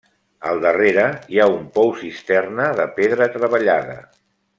[0.51, 1.03] Al darrere
[1.35, 3.99] hi ha un pou-cisterna de pedra treballada.